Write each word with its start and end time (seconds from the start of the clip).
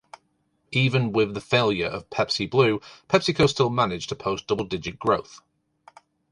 Even 0.71 1.11
with 1.11 1.35
the 1.35 1.39
failure 1.39 1.85
of 1.85 2.09
Pepsi 2.09 2.49
Blue, 2.49 2.81
PepsiCo 3.07 3.47
still 3.47 3.69
managed 3.69 4.09
to 4.09 4.15
post 4.15 4.47
double-digit 4.47 4.97
growth. 4.97 5.41